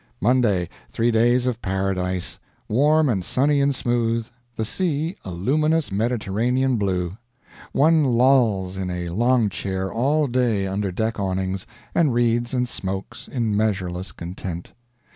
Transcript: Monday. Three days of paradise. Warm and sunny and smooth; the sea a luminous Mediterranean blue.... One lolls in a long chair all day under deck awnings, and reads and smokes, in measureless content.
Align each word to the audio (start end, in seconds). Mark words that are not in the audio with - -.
Monday. 0.19 0.67
Three 0.89 1.11
days 1.11 1.45
of 1.45 1.61
paradise. 1.61 2.39
Warm 2.67 3.07
and 3.07 3.23
sunny 3.23 3.61
and 3.61 3.75
smooth; 3.75 4.27
the 4.55 4.65
sea 4.65 5.15
a 5.23 5.29
luminous 5.29 5.91
Mediterranean 5.91 6.77
blue.... 6.77 7.19
One 7.71 8.03
lolls 8.05 8.77
in 8.77 8.89
a 8.89 9.09
long 9.09 9.47
chair 9.49 9.93
all 9.93 10.25
day 10.25 10.65
under 10.65 10.91
deck 10.91 11.19
awnings, 11.19 11.67
and 11.93 12.15
reads 12.15 12.51
and 12.51 12.67
smokes, 12.67 13.27
in 13.27 13.55
measureless 13.55 14.11
content. 14.11 14.73